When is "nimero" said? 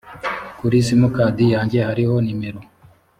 2.25-2.59